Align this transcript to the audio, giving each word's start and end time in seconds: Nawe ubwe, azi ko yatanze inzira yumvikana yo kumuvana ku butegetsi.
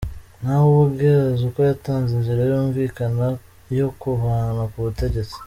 Nawe 0.43 0.71
ubwe, 0.83 1.07
azi 1.31 1.45
ko 1.53 1.59
yatanze 1.69 2.11
inzira 2.19 2.41
yumvikana 2.49 3.27
yo 3.79 3.87
kumuvana 3.99 4.63
ku 4.71 4.77
butegetsi. 4.85 5.35